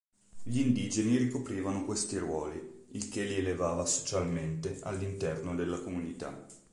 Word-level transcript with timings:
Gli 0.41 0.61
indigeni 0.61 1.15
ricoprivano 1.17 1.85
questi 1.85 2.17
ruoli, 2.17 2.85
il 2.93 3.07
che 3.07 3.23
li 3.23 3.35
elevava 3.35 3.85
socialmente 3.85 4.79
all'interno 4.81 5.53
della 5.53 5.77
comunità. 5.79 6.43